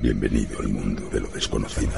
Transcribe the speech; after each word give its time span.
Bienvenido 0.00 0.60
al 0.60 0.68
mundo 0.68 1.02
de 1.12 1.20
lo 1.20 1.28
desconocido. 1.28 1.92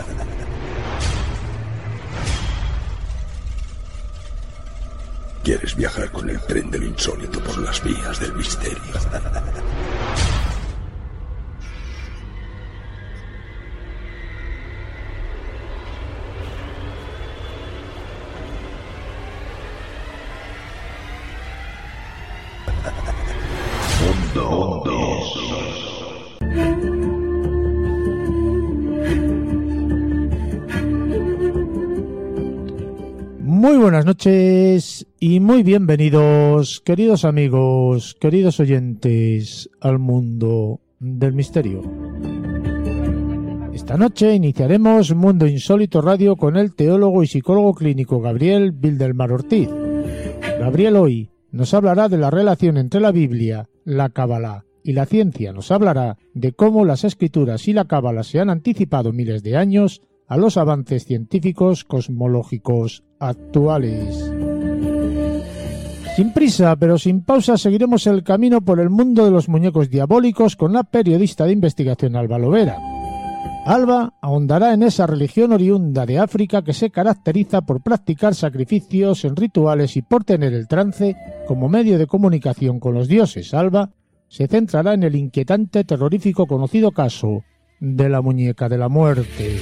¿Quieres 5.44 5.76
viajar 5.76 6.10
con 6.10 6.28
el 6.28 6.40
tren 6.40 6.68
de 6.72 6.80
lo 6.80 6.86
insólito 6.86 7.38
por 7.44 7.58
las 7.58 7.80
vías 7.84 8.18
del 8.18 8.32
misterio? 8.34 8.78
Buenas 33.82 34.06
noches 34.06 35.08
y 35.18 35.40
muy 35.40 35.64
bienvenidos, 35.64 36.80
queridos 36.84 37.24
amigos, 37.24 38.16
queridos 38.20 38.60
oyentes, 38.60 39.68
al 39.80 39.98
mundo 39.98 40.78
del 41.00 41.32
misterio. 41.32 41.82
Esta 43.72 43.96
noche 43.96 44.36
iniciaremos 44.36 45.12
Mundo 45.16 45.48
Insólito 45.48 46.00
Radio 46.00 46.36
con 46.36 46.56
el 46.56 46.76
teólogo 46.76 47.24
y 47.24 47.26
psicólogo 47.26 47.74
clínico 47.74 48.20
Gabriel 48.20 48.70
Bildelmar 48.70 49.32
Ortiz. 49.32 49.68
Gabriel 50.60 50.94
hoy 50.94 51.30
nos 51.50 51.74
hablará 51.74 52.08
de 52.08 52.18
la 52.18 52.30
relación 52.30 52.76
entre 52.76 53.00
la 53.00 53.10
Biblia, 53.10 53.68
la 53.84 54.10
Cábala 54.10 54.64
y 54.84 54.92
la 54.92 55.06
ciencia. 55.06 55.52
Nos 55.52 55.72
hablará 55.72 56.18
de 56.34 56.52
cómo 56.52 56.84
las 56.84 57.02
escrituras 57.02 57.66
y 57.66 57.72
la 57.72 57.86
Cábala 57.86 58.22
se 58.22 58.38
han 58.38 58.48
anticipado 58.48 59.12
miles 59.12 59.42
de 59.42 59.56
años 59.56 60.02
a 60.28 60.36
los 60.36 60.56
avances 60.56 61.04
científicos 61.04 61.84
cosmológicos 61.84 63.04
actuales. 63.18 64.32
Sin 66.16 66.32
prisa, 66.34 66.76
pero 66.76 66.98
sin 66.98 67.22
pausa, 67.22 67.56
seguiremos 67.56 68.06
el 68.06 68.22
camino 68.22 68.60
por 68.60 68.80
el 68.80 68.90
mundo 68.90 69.24
de 69.24 69.30
los 69.30 69.48
muñecos 69.48 69.88
diabólicos 69.88 70.56
con 70.56 70.74
la 70.74 70.84
periodista 70.84 71.46
de 71.46 71.52
investigación 71.52 72.16
Alba 72.16 72.38
Lovera. 72.38 72.78
Alba 73.64 74.12
ahondará 74.20 74.74
en 74.74 74.82
esa 74.82 75.06
religión 75.06 75.52
oriunda 75.52 76.04
de 76.04 76.18
África 76.18 76.62
que 76.62 76.72
se 76.72 76.90
caracteriza 76.90 77.62
por 77.62 77.80
practicar 77.80 78.34
sacrificios 78.34 79.24
en 79.24 79.36
rituales 79.36 79.96
y 79.96 80.02
por 80.02 80.24
tener 80.24 80.52
el 80.52 80.66
trance 80.66 81.16
como 81.46 81.68
medio 81.68 81.96
de 81.96 82.06
comunicación 82.06 82.80
con 82.80 82.94
los 82.94 83.08
dioses. 83.08 83.54
Alba 83.54 83.90
se 84.28 84.48
centrará 84.48 84.94
en 84.94 85.04
el 85.04 85.14
inquietante, 85.14 85.84
terrorífico 85.84 86.46
conocido 86.46 86.90
caso 86.90 87.44
de 87.80 88.08
la 88.08 88.20
muñeca 88.20 88.68
de 88.68 88.78
la 88.78 88.88
muerte. 88.88 89.60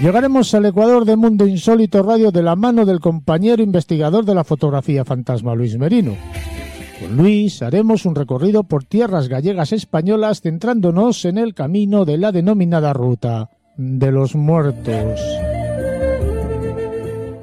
Llegaremos 0.00 0.54
al 0.54 0.64
Ecuador 0.64 1.04
de 1.04 1.14
Mundo 1.14 1.46
Insólito 1.46 2.02
Radio 2.02 2.30
de 2.30 2.42
la 2.42 2.56
mano 2.56 2.86
del 2.86 3.00
compañero 3.00 3.62
investigador 3.62 4.24
de 4.24 4.34
la 4.34 4.44
fotografía 4.44 5.04
fantasma 5.04 5.54
Luis 5.54 5.76
Merino. 5.76 6.16
Con 6.98 7.18
Luis 7.18 7.60
haremos 7.60 8.06
un 8.06 8.14
recorrido 8.14 8.64
por 8.64 8.84
tierras 8.84 9.28
gallegas 9.28 9.72
españolas 9.72 10.40
centrándonos 10.40 11.26
en 11.26 11.36
el 11.36 11.52
camino 11.52 12.06
de 12.06 12.16
la 12.16 12.32
denominada 12.32 12.94
ruta 12.94 13.50
de 13.76 14.10
los 14.10 14.34
muertos. 14.34 15.20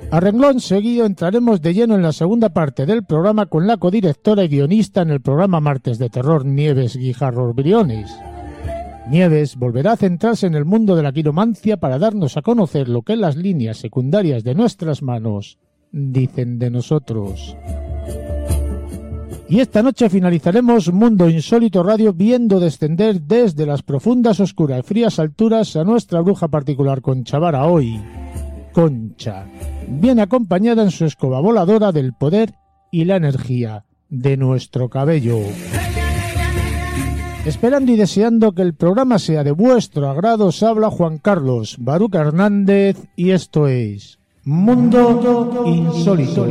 A 0.09 0.19
renglón 0.19 0.59
seguido 0.59 1.05
entraremos 1.05 1.61
de 1.61 1.75
lleno 1.75 1.93
en 1.93 2.01
la 2.01 2.11
segunda 2.11 2.49
parte 2.49 2.87
del 2.87 3.03
programa 3.03 3.45
con 3.45 3.67
la 3.67 3.77
codirectora 3.77 4.43
y 4.43 4.47
guionista 4.47 5.03
en 5.03 5.11
el 5.11 5.21
programa 5.21 5.59
Martes 5.59 5.99
de 5.99 6.09
Terror 6.09 6.43
Nieves 6.43 6.95
Guijarro 6.95 7.53
Briones. 7.53 8.09
Nieves 9.09 9.55
volverá 9.55 9.93
a 9.93 9.97
centrarse 9.97 10.47
en 10.47 10.55
el 10.55 10.65
mundo 10.65 10.95
de 10.95 11.03
la 11.03 11.13
quiromancia 11.13 11.77
para 11.77 11.97
darnos 11.97 12.35
a 12.35 12.41
conocer 12.41 12.89
lo 12.89 13.03
que 13.03 13.15
las 13.15 13.37
líneas 13.37 13.77
secundarias 13.77 14.43
de 14.43 14.53
nuestras 14.53 15.01
manos 15.01 15.57
dicen 15.91 16.59
de 16.59 16.69
nosotros. 16.69 17.55
Y 19.49 19.61
esta 19.61 19.81
noche 19.81 20.09
finalizaremos 20.09 20.91
Mundo 20.91 21.29
Insólito 21.29 21.81
Radio 21.83 22.11
viendo 22.11 22.59
descender 22.59 23.21
desde 23.21 23.65
las 23.65 23.81
profundas, 23.81 24.41
oscuras 24.41 24.79
y 24.79 24.83
frías 24.83 25.19
alturas 25.19 25.77
a 25.77 25.85
nuestra 25.85 26.19
bruja 26.19 26.49
particular 26.49 27.01
Concha 27.01 27.39
Vara 27.39 27.65
hoy. 27.65 28.01
Concha, 28.73 29.45
bien 29.87 30.19
acompañada 30.19 30.83
en 30.83 30.91
su 30.91 31.05
escoba 31.05 31.39
voladora 31.39 31.93
del 31.93 32.13
poder 32.13 32.55
y 32.91 33.05
la 33.05 33.15
energía 33.15 33.85
de 34.09 34.35
nuestro 34.35 34.89
cabello. 34.89 35.39
Esperando 37.47 37.93
y 37.93 37.95
deseando 37.95 38.51
que 38.51 38.61
el 38.61 38.73
programa 38.73 39.19
sea 39.19 39.41
de 39.45 39.51
vuestro 39.53 40.09
agrado, 40.09 40.47
os 40.47 40.61
habla 40.63 40.91
Juan 40.91 41.17
Carlos 41.17 41.77
Baruca 41.79 42.19
Hernández 42.19 42.97
y 43.15 43.31
esto 43.31 43.69
es 43.69 44.19
Mundo 44.43 45.63
Insólito. 45.65 46.45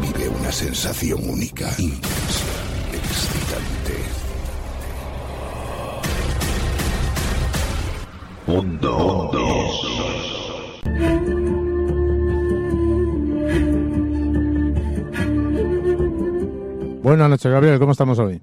Vive 0.00 0.28
una 0.38 0.52
sensación 0.52 1.28
única, 1.28 1.68
intensa, 1.80 2.44
excitante. 2.92 3.96
Mundo 8.46 9.30
Buenas 17.04 17.28
noches, 17.28 17.52
Gabriel, 17.52 17.78
¿cómo 17.78 17.92
estamos 17.92 18.18
hoy? 18.18 18.40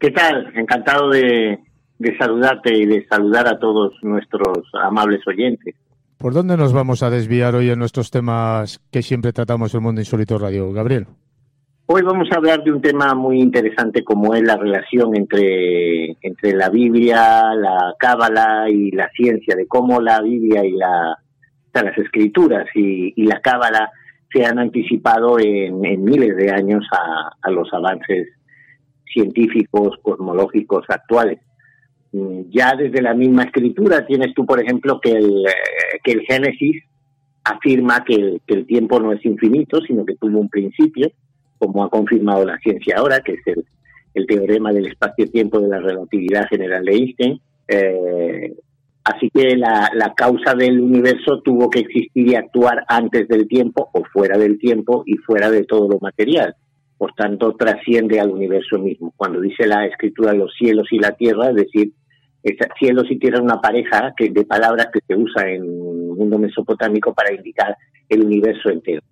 ¿Qué 0.00 0.10
tal? 0.10 0.52
Encantado 0.56 1.08
de, 1.10 1.60
de 2.00 2.18
saludarte 2.18 2.76
y 2.76 2.84
de 2.84 3.06
saludar 3.06 3.46
a 3.46 3.60
todos 3.60 3.92
nuestros 4.02 4.58
amables 4.72 5.20
oyentes. 5.24 5.76
¿Por 6.18 6.34
dónde 6.34 6.56
nos 6.56 6.72
vamos 6.72 7.04
a 7.04 7.10
desviar 7.10 7.54
hoy 7.54 7.70
en 7.70 7.78
nuestros 7.78 8.10
temas 8.10 8.80
que 8.90 9.02
siempre 9.02 9.32
tratamos 9.32 9.72
en 9.72 9.84
Mundo 9.84 10.00
Insólito 10.00 10.36
Radio, 10.36 10.72
Gabriel? 10.72 11.06
Hoy 11.86 12.02
vamos 12.02 12.26
a 12.32 12.38
hablar 12.38 12.64
de 12.64 12.72
un 12.72 12.82
tema 12.82 13.14
muy 13.14 13.40
interesante 13.40 14.02
como 14.02 14.34
es 14.34 14.42
la 14.42 14.56
relación 14.56 15.16
entre, 15.16 16.16
entre 16.22 16.54
la 16.54 16.70
Biblia, 16.70 17.54
la 17.54 17.94
Cábala 18.00 18.68
y 18.68 18.90
la 18.90 19.08
ciencia, 19.10 19.54
de 19.54 19.68
cómo 19.68 20.00
la 20.00 20.20
Biblia 20.22 20.64
y 20.64 20.72
la, 20.72 21.12
o 21.12 21.70
sea, 21.72 21.84
las 21.84 21.96
escrituras 21.98 22.66
y, 22.74 23.12
y 23.14 23.26
la 23.26 23.40
Cábala 23.40 23.92
se 24.32 24.44
han 24.44 24.58
anticipado 24.58 25.38
en, 25.38 25.80
miles 25.80 26.36
de 26.36 26.50
años 26.50 26.84
a, 26.92 27.50
los 27.50 27.72
avances 27.72 28.28
científicos, 29.12 29.98
cosmológicos 30.02 30.84
actuales. 30.88 31.38
Mm, 32.12 32.50
Ya 32.50 32.74
desde 32.76 33.02
la 33.02 33.14
misma 33.14 33.44
escritura 33.44 34.06
tienes 34.06 34.34
tú, 34.34 34.46
por 34.46 34.60
ejemplo, 34.60 35.00
que 35.00 35.12
el, 35.12 35.44
eh, 35.46 36.24
Génesis 36.28 36.82
afirma 37.44 38.04
que 38.04 38.40
el, 38.46 38.66
tiempo 38.66 39.00
no 39.00 39.12
es 39.12 39.24
infinito, 39.24 39.80
sino 39.80 40.04
que 40.04 40.16
tuvo 40.16 40.38
un 40.38 40.48
principio, 40.48 41.10
como 41.58 41.84
ha 41.84 41.90
confirmado 41.90 42.44
la 42.44 42.58
ciencia 42.58 42.96
ahora, 42.98 43.20
que 43.20 43.32
es 43.32 43.46
el, 43.46 43.64
el 44.14 44.26
teorema 44.26 44.72
del 44.72 44.86
espacio-tiempo 44.86 45.60
de 45.60 45.68
la 45.68 45.80
relatividad 45.80 46.46
general 46.48 46.84
de 46.84 46.92
Einstein. 46.92 47.40
Eh, 47.68 48.54
así 49.04 49.30
que 49.30 49.56
la, 49.56 49.90
la 49.94 50.14
causa 50.14 50.54
del 50.54 50.80
universo 50.80 51.40
tuvo 51.42 51.70
que 51.70 51.80
existir 51.80 52.28
y 52.28 52.34
actuar 52.34 52.84
antes 52.88 53.28
del 53.28 53.48
tiempo 53.48 53.90
o 53.92 54.02
fuera 54.12 54.38
del 54.38 54.58
tiempo 54.58 55.02
y 55.06 55.16
fuera 55.16 55.50
de 55.50 55.64
todo 55.64 55.88
lo 55.88 55.98
material. 56.00 56.54
Por 56.98 57.14
tanto, 57.14 57.56
trasciende 57.56 58.20
al 58.20 58.30
universo 58.30 58.78
mismo. 58.78 59.12
Cuando 59.16 59.40
dice 59.40 59.66
la 59.66 59.86
escritura 59.86 60.32
los 60.34 60.54
cielos 60.54 60.86
y 60.92 60.98
la 60.98 61.12
tierra, 61.12 61.50
es 61.50 61.56
decir, 61.56 61.92
es 62.42 62.56
cielos 62.78 63.10
y 63.10 63.18
tierra 63.18 63.38
es 63.38 63.42
una 63.42 63.60
pareja 63.60 64.14
que, 64.16 64.30
de 64.30 64.44
palabras 64.44 64.88
que 64.92 65.00
se 65.06 65.14
usa 65.14 65.48
en 65.48 65.62
el 65.62 66.16
mundo 66.16 66.38
mesopotámico 66.38 67.14
para 67.14 67.32
indicar 67.32 67.76
el 68.08 68.24
universo 68.24 68.70
entero. 68.70 69.02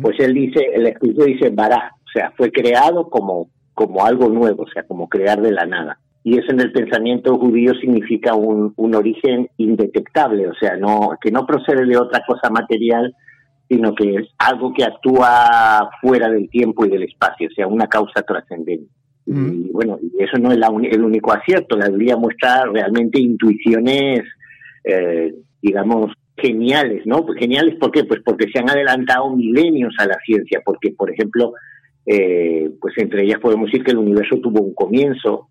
Pues 0.00 0.18
él 0.20 0.32
dice, 0.32 0.64
el 0.72 0.86
escritor 0.86 1.26
dice 1.26 1.50
Bará, 1.50 1.92
o 1.96 2.10
sea, 2.12 2.32
fue 2.36 2.52
creado 2.52 3.10
como, 3.10 3.50
como 3.74 4.04
algo 4.06 4.28
nuevo, 4.28 4.62
o 4.62 4.68
sea, 4.68 4.84
como 4.84 5.08
crear 5.08 5.40
de 5.40 5.50
la 5.50 5.66
nada. 5.66 5.98
Y 6.24 6.38
eso 6.38 6.52
en 6.52 6.60
el 6.60 6.72
pensamiento 6.72 7.36
judío 7.36 7.74
significa 7.74 8.34
un, 8.34 8.72
un 8.76 8.94
origen 8.94 9.48
indetectable, 9.56 10.48
o 10.48 10.54
sea, 10.54 10.76
no, 10.76 11.16
que 11.20 11.32
no 11.32 11.46
procede 11.46 11.84
de 11.84 11.96
otra 11.96 12.22
cosa 12.26 12.48
material, 12.48 13.12
sino 13.68 13.94
que 13.94 14.14
es 14.14 14.28
algo 14.38 14.72
que 14.72 14.84
actúa 14.84 15.90
fuera 16.00 16.28
del 16.28 16.48
tiempo 16.48 16.84
y 16.84 16.90
del 16.90 17.04
espacio, 17.04 17.48
o 17.48 17.54
sea, 17.54 17.66
una 17.66 17.86
causa 17.86 18.22
trascendente. 18.22 18.88
Y 19.24 19.70
bueno, 19.72 19.98
y 20.02 20.22
eso 20.22 20.36
no 20.38 20.50
es 20.50 20.58
la 20.58 20.66
el 20.66 21.04
único 21.04 21.32
acierto. 21.32 21.76
La 21.76 21.88
Biblia 21.88 22.16
muestra 22.16 22.64
realmente 22.66 23.20
intuiciones, 23.20 24.22
eh, 24.84 25.32
digamos, 25.60 26.12
geniales, 26.36 27.06
¿no? 27.06 27.24
Pues 27.24 27.38
geniales, 27.38 27.76
¿por 27.76 27.92
qué? 27.92 28.04
Pues 28.04 28.20
porque 28.24 28.48
se 28.52 28.58
han 28.58 28.68
adelantado 28.68 29.34
milenios 29.34 29.94
a 29.98 30.06
la 30.06 30.18
ciencia, 30.24 30.60
porque, 30.64 30.90
por 30.90 31.10
ejemplo, 31.10 31.52
eh, 32.04 32.70
pues 32.80 32.94
entre 32.98 33.22
ellas 33.22 33.38
podemos 33.40 33.66
decir 33.66 33.84
que 33.84 33.92
el 33.92 33.98
universo 33.98 34.38
tuvo 34.38 34.60
un 34.60 34.74
comienzo, 34.74 35.48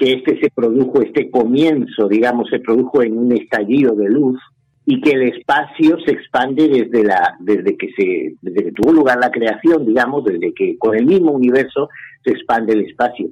que 0.00 0.14
este 0.14 0.40
se 0.40 0.50
produjo, 0.50 1.02
este 1.02 1.30
comienzo, 1.30 2.08
digamos, 2.08 2.48
se 2.48 2.58
produjo 2.58 3.02
en 3.02 3.18
un 3.18 3.32
estallido 3.32 3.94
de 3.94 4.08
luz 4.08 4.40
y 4.86 4.98
que 5.02 5.10
el 5.10 5.22
espacio 5.24 5.98
se 6.06 6.12
expande 6.12 6.68
desde 6.68 7.04
la 7.04 7.36
desde 7.38 7.76
que 7.76 7.88
se 7.92 8.34
desde 8.40 8.64
que 8.64 8.72
tuvo 8.72 8.94
lugar 8.94 9.18
la 9.20 9.30
creación, 9.30 9.84
digamos, 9.84 10.24
desde 10.24 10.54
que 10.54 10.78
con 10.78 10.96
el 10.96 11.04
mismo 11.04 11.32
universo 11.32 11.90
se 12.24 12.30
expande 12.30 12.72
el 12.72 12.86
espacio. 12.86 13.28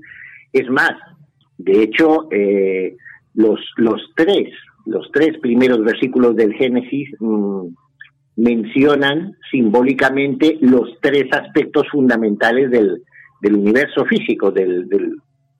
Es 0.52 0.68
más, 0.68 0.92
de 1.56 1.84
hecho, 1.84 2.28
eh, 2.30 2.96
los 3.32 3.58
los 3.78 4.02
tres 4.14 4.50
los 4.84 5.10
tres 5.10 5.38
primeros 5.38 5.82
versículos 5.82 6.36
del 6.36 6.52
Génesis 6.52 7.08
mm, 7.18 7.68
mencionan 8.36 9.36
simbólicamente 9.50 10.58
los 10.60 10.98
tres 11.00 11.32
aspectos 11.32 11.88
fundamentales 11.90 12.70
del, 12.70 13.02
del 13.40 13.54
universo 13.54 14.04
físico, 14.04 14.50
del, 14.50 14.86
del, 14.88 15.16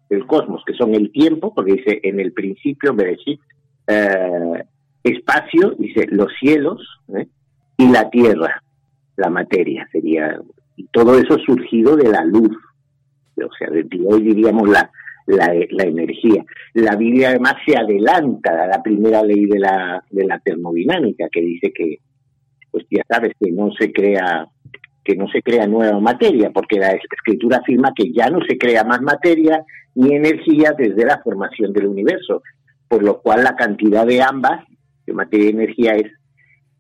del 0.09 0.27
cosmos, 0.27 0.63
que 0.67 0.75
son 0.75 0.95
el 0.95 1.11
tiempo, 1.13 1.53
porque 1.55 1.75
dice 1.75 2.01
en 2.03 2.21
el 2.21 2.33
principio, 2.33 2.95
Bereshit, 2.95 3.41
eh, 3.87 4.65
espacio, 5.03 5.75
dice 5.79 6.07
los 6.11 6.33
cielos, 6.41 6.81
¿eh? 7.15 7.27
y 7.77 7.89
la 7.91 8.09
tierra, 8.11 8.63
la 9.17 9.31
materia, 9.31 9.89
sería, 9.93 10.41
todo 10.93 11.19
eso 11.19 11.39
surgido 11.39 11.97
de 11.97 12.11
la 12.11 12.25
luz, 12.25 12.57
o 13.37 13.51
sea, 13.59 13.71
de 13.71 13.87
hoy 14.07 14.23
diríamos 14.23 14.69
la, 14.69 14.91
la, 15.27 15.55
la, 15.71 15.85
energía. 15.85 16.45
La 16.75 16.97
Biblia 16.97 17.31
además 17.31 17.55
se 17.65 17.77
adelanta 17.77 18.65
a 18.65 18.67
la 18.67 18.83
primera 18.83 19.23
ley 19.23 19.47
de 19.47 19.59
la, 19.59 20.03
de 20.11 20.27
la 20.27 20.39
termodinámica, 20.41 21.29
que 21.31 21.41
dice 21.41 21.73
que, 21.73 21.99
pues 22.71 22.85
ya 22.91 23.03
sabes, 23.09 23.33
que 23.39 23.53
no 23.53 23.71
se 23.79 23.93
crea 23.93 24.49
que 25.09 25.17
no 25.17 25.27
se 25.29 25.41
crea 25.41 25.67
nueva 25.67 25.99
materia, 26.01 26.51
porque 26.51 26.79
la 26.79 26.91
escritura 26.91 27.57
afirma 27.57 27.95
que 27.97 28.13
ya 28.13 28.29
no 28.29 28.41
se 28.47 28.59
crea 28.59 28.85
más 28.85 29.01
materia 29.01 29.65
ni 29.95 30.15
energía 30.15 30.75
desde 30.77 31.07
la 31.07 31.23
formación 31.25 31.73
del 31.73 31.87
universo, 31.87 32.43
por 32.89 33.03
lo 33.03 33.23
cual 33.23 33.43
la 33.43 33.57
cantidad 33.57 34.07
de 34.07 34.21
ambas, 34.21 34.67
de 35.07 35.15
materia 35.15 35.47
y 35.47 35.55
energía, 35.55 35.93
es, 35.93 36.13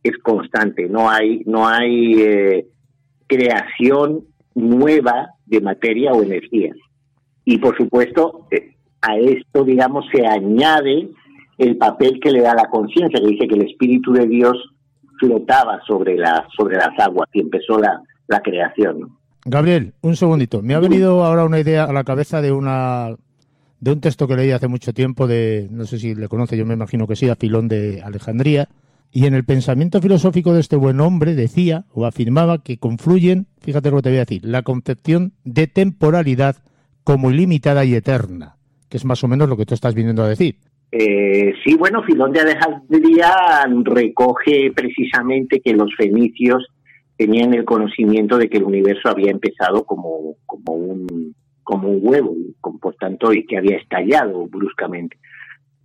es 0.02 0.18
constante. 0.18 0.90
No 0.90 1.08
hay, 1.08 1.42
no 1.46 1.66
hay 1.66 2.20
eh, 2.20 2.66
creación 3.26 4.26
nueva 4.54 5.30
de 5.46 5.62
materia 5.62 6.12
o 6.12 6.22
energía. 6.22 6.74
Y 7.46 7.56
por 7.56 7.78
supuesto, 7.78 8.46
eh, 8.50 8.74
a 9.00 9.16
esto, 9.16 9.64
digamos, 9.64 10.04
se 10.12 10.26
añade 10.26 11.08
el 11.56 11.78
papel 11.78 12.20
que 12.20 12.30
le 12.30 12.42
da 12.42 12.54
la 12.54 12.68
conciencia, 12.68 13.20
que 13.20 13.26
dice 13.26 13.48
que 13.48 13.54
el 13.54 13.70
Espíritu 13.70 14.12
de 14.12 14.26
Dios 14.26 14.74
flotaba 15.18 15.80
sobre, 15.86 16.18
la, 16.18 16.46
sobre 16.54 16.76
las 16.76 16.90
aguas 16.98 17.30
y 17.32 17.40
empezó 17.40 17.78
la, 17.78 18.02
la 18.28 18.40
creación. 18.40 19.00
¿no? 19.00 19.18
Gabriel, 19.44 19.94
un 20.02 20.16
segundito. 20.16 20.62
Me 20.62 20.74
ha 20.74 20.80
venido 20.80 21.24
ahora 21.24 21.44
una 21.44 21.58
idea 21.58 21.84
a 21.84 21.92
la 21.92 22.04
cabeza 22.04 22.40
de 22.40 22.52
una 22.52 23.16
de 23.80 23.92
un 23.92 24.00
texto 24.00 24.26
que 24.26 24.36
leí 24.36 24.50
hace 24.50 24.68
mucho 24.68 24.92
tiempo 24.92 25.26
de, 25.26 25.68
no 25.70 25.84
sé 25.84 25.98
si 25.98 26.14
le 26.14 26.28
conoce, 26.28 26.56
yo 26.56 26.66
me 26.66 26.74
imagino 26.74 27.06
que 27.06 27.14
sí, 27.14 27.28
a 27.28 27.36
Filón 27.36 27.68
de 27.68 28.02
Alejandría, 28.02 28.68
y 29.12 29.26
en 29.26 29.34
el 29.34 29.44
pensamiento 29.44 30.02
filosófico 30.02 30.52
de 30.52 30.60
este 30.60 30.76
buen 30.76 31.00
hombre 31.00 31.34
decía 31.34 31.84
o 31.92 32.04
afirmaba 32.04 32.62
que 32.62 32.78
confluyen, 32.78 33.46
fíjate 33.60 33.90
lo 33.90 33.96
que 33.98 34.02
te 34.02 34.08
voy 34.10 34.18
a 34.18 34.24
decir, 34.26 34.44
la 34.44 34.62
concepción 34.62 35.32
de 35.44 35.66
temporalidad 35.66 36.56
como 37.04 37.30
ilimitada 37.30 37.84
y 37.84 37.94
eterna, 37.94 38.56
que 38.88 38.96
es 38.96 39.04
más 39.04 39.22
o 39.24 39.28
menos 39.28 39.48
lo 39.48 39.56
que 39.56 39.64
tú 39.64 39.74
estás 39.74 39.94
viniendo 39.94 40.22
a 40.22 40.28
decir. 40.28 40.56
Eh, 40.90 41.52
sí, 41.64 41.74
bueno, 41.76 42.02
Filón 42.02 42.32
de 42.32 42.40
Alejandría 42.40 43.32
recoge 43.84 44.72
precisamente 44.74 45.60
que 45.60 45.72
los 45.74 45.94
fenicios 45.96 46.66
tenían 47.18 47.52
el 47.52 47.64
conocimiento 47.64 48.38
de 48.38 48.48
que 48.48 48.58
el 48.58 48.64
universo 48.64 49.10
había 49.10 49.30
empezado 49.30 49.84
como, 49.84 50.36
como 50.46 50.72
un 50.72 51.34
como 51.68 51.90
un 51.90 52.00
huevo, 52.00 52.34
y 52.34 52.56
por 52.80 52.94
tanto, 52.94 53.30
y 53.30 53.44
que 53.44 53.58
había 53.58 53.76
estallado 53.76 54.46
bruscamente. 54.46 55.18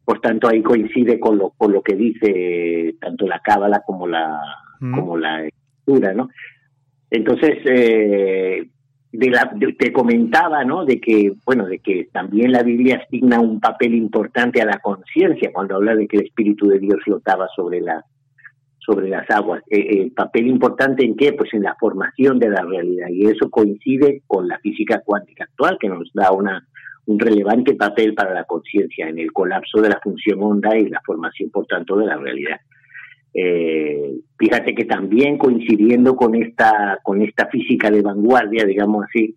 Por 0.06 0.22
tanto, 0.22 0.48
ahí 0.48 0.64
coincide 0.64 1.20
con 1.20 1.38
lo, 1.38 1.50
con 1.50 1.74
lo 1.74 1.82
que 1.82 1.94
dice 1.94 2.96
tanto 3.02 3.28
la 3.28 3.40
cábala 3.40 3.82
como 3.86 4.08
la, 4.08 4.40
mm. 4.80 4.96
como 4.96 5.18
la 5.18 5.46
escritura, 5.46 6.14
¿no? 6.14 6.30
Entonces, 7.10 7.58
eh, 7.66 8.66
de 9.12 9.30
la, 9.30 9.52
de, 9.56 9.74
te 9.74 9.92
comentaba, 9.92 10.64
¿no? 10.64 10.86
De 10.86 11.02
que, 11.02 11.34
bueno, 11.46 11.66
de 11.66 11.80
que 11.80 12.08
también 12.14 12.54
la 12.54 12.64
Biblia 12.64 13.04
asigna 13.06 13.42
un 13.42 13.60
papel 13.60 13.94
importante 13.94 14.62
a 14.62 14.66
la 14.66 14.80
conciencia 14.80 15.52
cuando 15.52 15.76
habla 15.76 15.96
de 15.96 16.08
que 16.08 16.16
el 16.16 16.24
Espíritu 16.24 16.68
de 16.68 16.80
Dios 16.80 17.02
flotaba 17.04 17.50
sobre 17.54 17.82
la, 17.82 18.06
sobre 18.86 19.10
las 19.10 19.30
aguas. 19.30 19.64
Eh, 19.70 20.02
¿El 20.02 20.12
papel 20.12 20.48
importante 20.48 21.06
en 21.06 21.16
qué? 21.16 21.34
Pues 21.34 21.54
en 21.54 21.64
la 21.64 21.76
formación 21.80 22.40
de 22.40 22.50
la 22.50 22.64
realidad. 22.64 23.08
Y 23.10 23.26
eso 23.26 23.50
coincide 23.50 24.22
con 24.28 24.48
la 24.48 24.60
física 24.60 25.02
cuántica 25.06 25.46
actual, 25.46 25.78
que 25.80 25.90
nos 25.90 26.12
da 26.14 26.32
una, 26.32 26.68
un 27.06 27.20
relevante 27.20 27.76
papel 27.76 28.14
para 28.14 28.34
la 28.34 28.44
conciencia 28.46 29.08
en 29.08 29.20
el 29.20 29.32
colapso 29.32 29.82
de 29.82 29.90
la 29.90 30.00
función 30.04 30.42
onda 30.42 30.78
y 30.78 30.88
la 30.90 31.02
formación, 31.06 31.50
por 31.50 31.66
tanto, 31.66 31.98
de 31.98 32.06
la 32.06 32.18
realidad. 32.18 32.58
Eh, 33.34 34.14
fíjate 34.38 34.76
que 34.76 34.86
también 34.86 35.38
coincidiendo 35.38 36.16
con 36.16 36.36
esta, 36.36 37.00
con 37.04 37.22
esta 37.22 37.48
física 37.48 37.90
de 37.90 38.02
vanguardia, 38.02 38.66
digamos 38.66 39.06
así, 39.06 39.36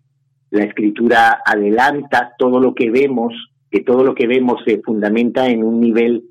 la 0.51 0.63
escritura 0.63 1.41
adelanta 1.45 2.33
todo 2.37 2.59
lo 2.59 2.73
que 2.73 2.89
vemos, 2.89 3.33
que 3.71 3.81
todo 3.81 4.03
lo 4.03 4.13
que 4.13 4.27
vemos 4.27 4.61
se 4.65 4.81
fundamenta 4.81 5.47
en 5.47 5.63
un 5.63 5.81
nivel 5.81 6.23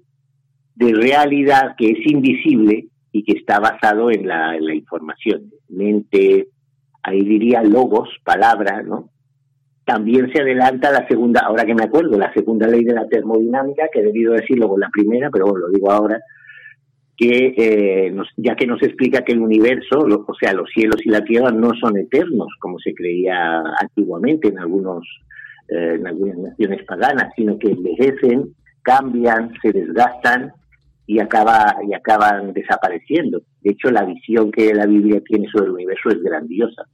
de 0.74 0.92
realidad 0.92 1.74
que 1.76 1.90
es 1.90 2.06
invisible 2.06 2.88
y 3.16 3.24
que 3.24 3.38
está 3.38 3.58
basado 3.58 4.10
en 4.10 4.28
la, 4.28 4.54
en 4.56 4.66
la 4.66 4.74
información. 4.74 5.50
Mente, 5.70 6.48
ahí 7.02 7.22
diría 7.24 7.62
logos, 7.62 8.10
palabra, 8.22 8.82
¿no? 8.82 9.08
También 9.86 10.30
se 10.32 10.42
adelanta 10.42 10.90
la 10.90 11.06
segunda, 11.08 11.40
ahora 11.46 11.64
que 11.64 11.74
me 11.74 11.84
acuerdo, 11.84 12.18
la 12.18 12.32
segunda 12.34 12.66
ley 12.66 12.84
de 12.84 12.92
la 12.92 13.08
termodinámica, 13.08 13.88
que 13.90 14.00
he 14.00 14.04
debido 14.04 14.34
decirlo 14.34 14.68
con 14.68 14.80
la 14.80 14.90
primera, 14.92 15.30
pero 15.32 15.46
bueno, 15.46 15.68
lo 15.68 15.72
digo 15.72 15.90
ahora, 15.90 16.20
que 17.16 17.54
eh, 17.56 18.10
nos, 18.10 18.28
ya 18.36 18.54
que 18.54 18.66
nos 18.66 18.82
explica 18.82 19.22
que 19.22 19.32
el 19.32 19.40
universo, 19.40 20.06
lo, 20.06 20.24
o 20.26 20.34
sea, 20.38 20.52
los 20.52 20.68
cielos 20.68 21.00
y 21.02 21.08
la 21.08 21.24
tierra 21.24 21.50
no 21.52 21.70
son 21.80 21.96
eternos, 21.96 22.48
como 22.60 22.78
se 22.78 22.92
creía 22.92 23.62
antiguamente 23.80 24.48
en 24.48 24.58
algunos 24.58 25.06
eh, 25.68 25.94
en 25.94 26.06
algunas 26.06 26.36
naciones 26.36 26.84
paganas, 26.84 27.32
sino 27.34 27.58
que 27.58 27.70
envejecen, 27.70 28.54
cambian, 28.82 29.52
se 29.62 29.72
desgastan 29.72 30.52
y 31.06 31.20
acaba 31.20 31.76
y 31.88 31.94
acaban 31.94 32.52
desapareciendo. 32.52 33.42
De 33.62 33.70
hecho, 33.72 33.90
la 33.90 34.04
visión 34.04 34.50
que 34.50 34.74
la 34.74 34.86
Biblia 34.86 35.20
tiene 35.24 35.48
sobre 35.48 35.66
el 35.66 35.72
universo 35.72 36.08
es 36.10 36.22
grandiosa. 36.22 36.84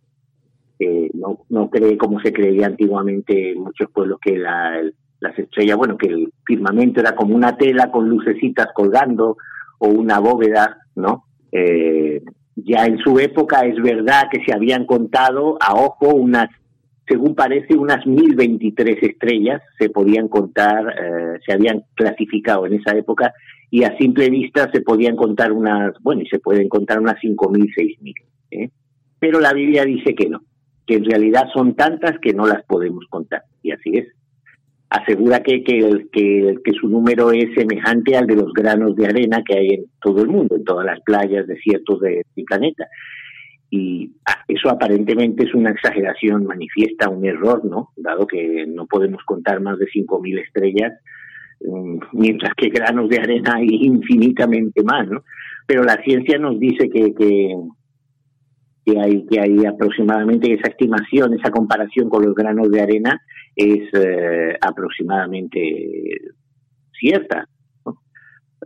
Eh, 0.78 1.10
no, 1.14 1.44
no 1.48 1.70
cree 1.70 1.96
como 1.96 2.20
se 2.20 2.32
creía 2.32 2.66
antiguamente 2.66 3.52
en 3.52 3.60
muchos 3.60 3.90
pueblos 3.90 4.18
que 4.20 4.36
la, 4.36 4.80
las 5.20 5.38
estrellas, 5.38 5.76
bueno, 5.76 5.96
que 5.96 6.08
el 6.08 6.32
firmamento 6.44 7.00
era 7.00 7.14
como 7.14 7.34
una 7.34 7.56
tela 7.56 7.90
con 7.90 8.08
lucecitas 8.08 8.68
colgando 8.74 9.36
o 9.78 9.88
una 9.88 10.18
bóveda, 10.18 10.78
¿no? 10.96 11.24
Eh, 11.52 12.22
ya 12.56 12.84
en 12.84 12.98
su 12.98 13.18
época 13.18 13.60
es 13.60 13.76
verdad 13.80 14.24
que 14.30 14.44
se 14.44 14.52
habían 14.52 14.84
contado 14.84 15.56
a 15.60 15.74
ojo 15.74 16.08
unas, 16.08 16.48
según 17.08 17.34
parece, 17.34 17.74
unas 17.74 18.06
1023 18.06 19.02
estrellas 19.02 19.62
se 19.78 19.88
podían 19.88 20.28
contar, 20.28 20.84
eh, 20.98 21.38
se 21.46 21.52
habían 21.52 21.84
clasificado 21.94 22.66
en 22.66 22.74
esa 22.74 22.96
época 22.96 23.32
y 23.72 23.84
a 23.84 23.96
simple 23.96 24.28
vista 24.28 24.70
se 24.70 24.82
podían 24.82 25.16
contar 25.16 25.50
unas, 25.50 25.94
bueno, 26.02 26.20
y 26.20 26.26
se 26.26 26.38
pueden 26.38 26.68
contar 26.68 27.00
unas 27.00 27.16
5.000, 27.22 27.74
6.000. 27.74 28.14
¿eh? 28.50 28.70
Pero 29.18 29.40
la 29.40 29.54
Biblia 29.54 29.86
dice 29.86 30.14
que 30.14 30.28
no, 30.28 30.42
que 30.86 30.96
en 30.96 31.06
realidad 31.06 31.48
son 31.54 31.74
tantas 31.74 32.18
que 32.20 32.34
no 32.34 32.46
las 32.46 32.62
podemos 32.66 33.06
contar, 33.08 33.44
y 33.62 33.70
así 33.70 33.92
es. 33.94 34.08
Asegura 34.90 35.42
que, 35.42 35.64
que, 35.64 36.02
que, 36.12 36.72
su 36.78 36.86
número 36.86 37.32
es 37.32 37.48
semejante 37.54 38.14
al 38.14 38.26
de 38.26 38.36
los 38.36 38.52
granos 38.52 38.94
de 38.94 39.06
arena 39.06 39.42
que 39.42 39.56
hay 39.56 39.68
en 39.68 39.84
todo 40.02 40.20
el 40.20 40.28
mundo, 40.28 40.56
en 40.56 40.64
todas 40.64 40.84
las 40.84 41.00
playas, 41.00 41.46
desiertos 41.46 41.98
de, 42.00 42.26
del 42.36 42.44
planeta. 42.44 42.86
Y 43.70 44.12
eso 44.48 44.68
aparentemente 44.68 45.44
es 45.44 45.54
una 45.54 45.70
exageración 45.70 46.44
manifiesta, 46.44 47.08
un 47.08 47.24
error, 47.24 47.64
¿no? 47.64 47.88
Dado 47.96 48.26
que 48.26 48.66
no 48.66 48.84
podemos 48.84 49.22
contar 49.24 49.60
más 49.60 49.78
de 49.78 49.86
5.000 49.86 50.42
estrellas, 50.42 50.92
mientras 52.12 52.54
que 52.54 52.68
granos 52.68 53.08
de 53.08 53.18
arena 53.18 53.54
hay 53.56 53.68
infinitamente 53.70 54.82
más, 54.82 55.08
¿no? 55.08 55.22
Pero 55.66 55.82
la 55.84 56.02
ciencia 56.02 56.38
nos 56.38 56.58
dice 56.58 56.88
que, 56.90 57.14
que, 57.14 57.54
que, 58.84 59.00
hay, 59.00 59.26
que 59.26 59.40
hay 59.40 59.64
aproximadamente 59.64 60.52
esa 60.52 60.70
estimación, 60.70 61.34
esa 61.34 61.50
comparación 61.50 62.08
con 62.08 62.24
los 62.24 62.34
granos 62.34 62.70
de 62.70 62.80
arena 62.80 63.20
es 63.54 63.88
eh, 63.94 64.56
aproximadamente 64.60 66.18
cierta, 66.98 67.48
¿no? 67.84 67.98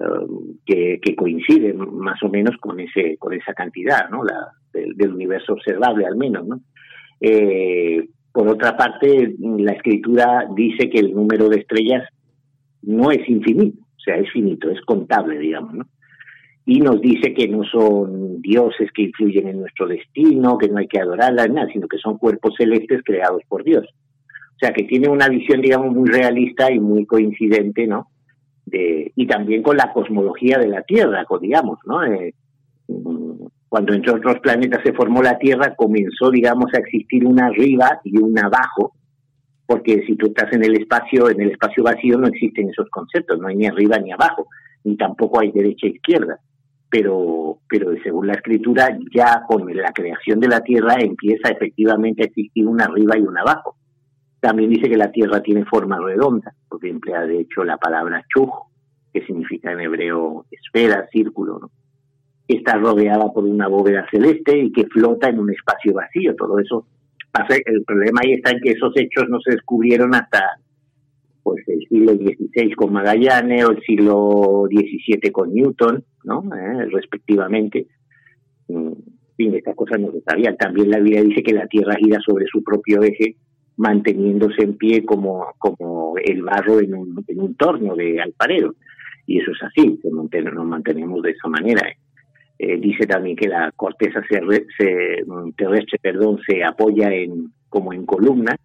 um, 0.01 0.57
que, 0.65 0.99
que, 1.03 1.15
coincide 1.15 1.75
más 1.75 2.23
o 2.23 2.29
menos 2.29 2.57
con 2.61 2.81
ese 2.81 3.17
con 3.19 3.33
esa 3.35 3.53
cantidad, 3.53 4.09
¿no? 4.11 4.25
La, 4.25 4.53
del, 4.73 4.97
del 4.97 5.13
universo 5.15 5.55
observable 5.55 6.07
al 6.07 6.17
menos, 6.17 6.47
¿no? 6.47 6.61
Eh, 7.21 8.09
Por 8.33 8.49
otra 8.49 8.77
parte, 8.77 9.35
la 9.39 9.73
escritura 9.73 10.47
dice 10.55 10.91
que 10.91 10.99
el 10.99 11.15
número 11.15 11.49
de 11.49 11.61
estrellas 11.61 12.07
no 12.87 13.11
es 13.11 13.29
infinito, 13.29 13.79
o 13.83 14.01
sea, 14.01 14.17
es 14.17 14.31
finito, 14.33 14.71
es 14.71 14.81
contable, 14.83 15.39
digamos, 15.39 15.75
¿no? 15.75 15.87
Y 16.65 16.81
nos 16.81 17.01
dice 17.01 17.33
que 17.33 17.47
no 17.47 17.63
son 17.63 18.41
dioses 18.43 18.91
que 18.93 19.03
influyen 19.03 19.47
en 19.47 19.61
nuestro 19.61 19.87
destino, 19.87 20.59
que 20.59 20.69
no 20.69 20.79
hay 20.79 20.89
que 20.89 20.99
adorarlas, 20.99 21.49
nada, 21.51 21.69
sino 21.73 21.87
que 21.87 21.99
son 21.99 22.19
cuerpos 22.19 22.55
celestes 22.57 23.03
creados 23.05 23.43
por 23.49 23.63
Dios. 23.63 23.85
O 23.85 24.59
sea, 24.59 24.73
que 24.73 24.85
tiene 24.85 25.09
una 25.09 25.29
visión, 25.29 25.61
digamos, 25.61 25.95
muy 25.95 26.09
realista 26.09 26.73
y 26.73 26.81
muy 26.81 27.07
coincidente, 27.07 27.87
¿no? 27.87 28.09
De, 28.65 29.13
y 29.15 29.27
también 29.29 29.63
con 29.63 29.77
la 29.77 29.93
cosmología 29.93 30.59
de 30.59 30.67
la 30.67 30.83
Tierra, 30.83 31.25
digamos, 31.41 31.79
¿no? 31.85 32.05
Eh, 32.05 32.35
cuando 33.69 33.95
entre 33.95 34.13
otros 34.13 34.41
planetas 34.41 34.83
se 34.83 34.93
formó 34.93 35.23
la 35.23 35.39
Tierra, 35.39 35.75
comenzó, 35.77 36.31
digamos, 36.31 36.73
a 36.75 36.79
existir 36.79 37.25
una 37.27 37.47
arriba 37.47 38.01
y 38.03 38.19
una 38.19 38.47
abajo, 38.47 38.95
porque 39.67 40.05
si 40.07 40.17
tú 40.17 40.27
estás 40.27 40.53
en 40.53 40.65
el 40.65 40.81
espacio, 40.81 41.29
en 41.29 41.41
el 41.41 41.51
espacio 41.51 41.83
vacío 41.83 42.19
no 42.19 42.29
existen 42.29 42.71
esos 42.71 42.89
conceptos, 42.89 43.39
no 43.39 43.49
hay 43.49 43.57
ni 43.57 43.67
arriba 43.67 43.99
ni 43.99 44.13
abajo, 44.13 44.47
ni 44.85 44.97
tampoco 44.97 45.41
hay 45.41 45.51
derecha 45.51 45.87
e 45.87 45.91
izquierda. 45.91 46.39
Pero, 46.89 47.59
pero 47.69 47.91
según 48.03 48.29
la 48.29 48.35
escritura, 48.35 48.97
ya 49.13 49.43
con 49.49 49.67
la 49.75 49.93
creación 49.93 50.39
de 50.39 50.49
la 50.49 50.61
Tierra 50.61 50.95
empieza 51.01 51.49
efectivamente 51.49 52.23
a 52.23 52.27
existir 52.27 52.67
una 52.67 52.85
arriba 52.85 53.19
y 53.19 53.23
una 53.23 53.41
abajo. 53.41 53.77
También 54.39 54.71
dice 54.71 54.89
que 54.89 54.97
la 54.97 55.11
Tierra 55.11 55.43
tiene 55.43 55.65
forma 55.65 55.99
redonda, 55.99 56.55
porque 56.69 56.89
emplea 56.89 57.23
de 57.23 57.41
hecho 57.41 57.65
la 57.65 57.77
palabra 57.77 58.25
chuj, 58.33 58.69
que 59.13 59.27
significa 59.27 59.73
en 59.73 59.81
hebreo 59.81 60.47
esfera, 60.53 61.09
círculo, 61.11 61.59
¿no? 61.59 61.71
está 62.49 62.77
rodeada 62.77 63.33
por 63.33 63.45
una 63.45 63.67
bóveda 63.67 64.07
celeste 64.11 64.57
y 64.57 64.73
que 64.73 64.87
flota 64.87 65.29
en 65.29 65.41
un 65.41 65.51
espacio 65.51 65.95
vacío. 65.95 66.37
Todo 66.37 66.59
eso 66.61 66.87
El 67.65 67.85
problema 67.85 68.21
ahí 68.23 68.33
está 68.33 68.51
en 68.51 68.61
que 68.61 68.71
esos 68.71 68.93
hechos 68.97 69.29
no 69.29 69.41
se 69.41 69.53
descubrieron 69.53 70.15
hasta 70.15 70.43
pues 71.43 71.63
el 71.69 71.87
siglo 71.89 72.13
XVI 72.15 72.73
con 72.73 72.93
Magallanes 72.93 73.65
o 73.65 73.71
el 73.71 73.81
siglo 73.83 74.65
XVII 74.69 75.31
con 75.31 75.55
Newton, 75.55 76.05
¿no? 76.25 76.43
Eh, 76.55 76.87
respectivamente. 76.91 77.87
Mm, 78.69 78.93
en 79.39 79.55
estas 79.55 79.77
cosas 79.77 80.01
no 80.01 80.11
se 80.13 80.21
sabían. 80.23 80.57
También 80.57 80.91
la 80.91 80.99
Biblia 80.99 81.23
dice 81.23 81.43
que 81.43 81.55
la 81.55 81.67
Tierra 81.67 81.97
gira 81.97 82.19
sobre 82.25 82.47
su 82.47 82.63
propio 82.63 83.03
eje, 83.03 83.37
manteniéndose 83.77 84.63
en 84.63 84.77
pie 84.77 85.05
como, 85.05 85.47
como 85.59 86.15
el 86.19 86.43
barro 86.43 86.81
en 86.81 86.95
un, 86.95 87.25
en 87.29 87.41
un 87.41 87.55
torno 87.55 87.95
de 87.95 88.21
alfarero. 88.21 88.75
Y 89.27 89.41
eso 89.41 89.51
es 89.51 89.63
así, 89.63 90.01
nos 90.05 90.67
mantenemos 90.67 91.23
de 91.23 91.31
esa 91.31 91.49
manera. 91.49 91.83
¿Eh? 92.59 92.79
Dice 92.79 93.07
también 93.07 93.37
que 93.37 93.49
la 93.49 93.73
corteza 93.73 94.21
terrestre 94.29 95.99
perdón, 96.01 96.39
se 96.47 96.65
apoya 96.65 97.13
en, 97.13 97.53
como 97.69 97.93
en 97.93 98.07
columnas 98.07 98.57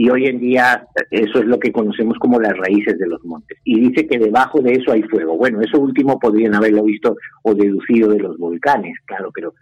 y 0.00 0.08
hoy 0.08 0.24
en 0.26 0.40
día 0.40 0.86
eso 1.10 1.40
es 1.40 1.44
lo 1.44 1.58
que 1.58 1.72
conocemos 1.72 2.16
como 2.18 2.40
las 2.40 2.56
raíces 2.56 2.98
de 2.98 3.06
los 3.06 3.22
montes. 3.24 3.58
Y 3.64 3.80
dice 3.80 4.06
que 4.06 4.18
debajo 4.18 4.60
de 4.60 4.72
eso 4.72 4.92
hay 4.92 5.02
fuego. 5.02 5.36
Bueno, 5.36 5.60
eso 5.60 5.78
último 5.78 6.18
podrían 6.18 6.54
haberlo 6.54 6.84
visto 6.84 7.16
o 7.42 7.54
deducido 7.54 8.08
de 8.08 8.20
los 8.20 8.38
volcanes, 8.38 8.96
claro, 9.04 9.30
pero, 9.34 9.52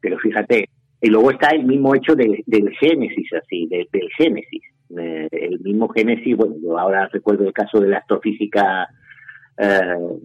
pero 0.00 0.18
fíjate. 0.18 0.70
Y 1.00 1.08
luego 1.08 1.30
está 1.30 1.50
el 1.50 1.66
mismo 1.66 1.94
hecho 1.94 2.16
del 2.16 2.70
Génesis, 2.80 3.32
así, 3.34 3.68
del 3.68 4.08
Génesis. 4.18 4.62
Eh, 4.98 5.28
el 5.30 5.60
mismo 5.60 5.88
Génesis, 5.88 6.36
bueno, 6.36 6.56
yo 6.60 6.76
ahora 6.76 7.08
recuerdo 7.12 7.46
el 7.46 7.52
caso 7.52 7.78
de 7.78 7.88
la 7.88 7.98
astrofísica 7.98 8.88
eh, 9.56 10.18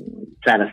Sarah 0.43 0.71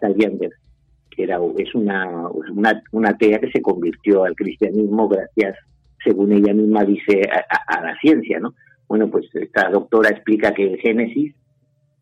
Saliander, 1.16 1.22
era, 1.24 1.38
es 1.58 1.74
una, 1.74 2.28
una, 2.28 2.82
una 2.92 3.16
que 3.16 3.50
se 3.52 3.62
convirtió 3.62 4.24
al 4.24 4.34
cristianismo 4.34 5.08
gracias, 5.08 5.56
según 6.02 6.32
ella 6.32 6.54
misma 6.54 6.84
dice, 6.84 7.22
a, 7.68 7.80
la 7.82 7.96
ciencia, 7.98 8.38
¿no? 8.38 8.54
Bueno, 8.88 9.08
pues 9.10 9.26
esta 9.34 9.68
doctora 9.70 10.10
explica 10.10 10.54
que 10.54 10.64
el 10.64 10.78
Génesis, 10.78 11.34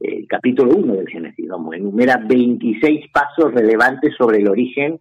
el 0.00 0.26
capítulo 0.28 0.76
1 0.76 0.94
del 0.97 1.09
Génesis, 1.09 1.49
vamos, 1.49 1.75
enumera 1.75 2.18
26 2.18 3.11
pasos 3.11 3.54
relevantes 3.54 4.14
sobre 4.16 4.38
el 4.38 4.49
origen 4.49 5.00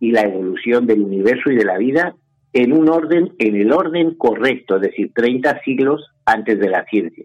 y 0.00 0.10
la 0.10 0.22
evolución 0.22 0.86
del 0.86 1.02
universo 1.02 1.50
y 1.50 1.56
de 1.56 1.64
la 1.64 1.78
vida 1.78 2.16
en 2.52 2.72
un 2.72 2.88
orden, 2.88 3.32
en 3.38 3.56
el 3.56 3.72
orden 3.72 4.14
correcto, 4.14 4.76
es 4.76 4.82
decir, 4.82 5.12
30 5.14 5.60
siglos 5.62 6.10
antes 6.24 6.58
de 6.58 6.68
la 6.68 6.84
ciencia. 6.84 7.24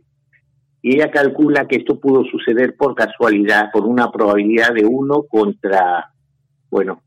Y 0.81 0.95
ella 0.95 1.11
calcula 1.11 1.67
que 1.67 1.77
esto 1.77 1.99
pudo 1.99 2.23
suceder 2.25 2.75
por 2.77 2.95
casualidad, 2.95 3.71
por 3.73 3.85
una 3.85 4.11
probabilidad 4.11 4.73
de 4.73 4.85
1 4.85 5.23
contra 5.23 6.11
bueno, 6.69 7.01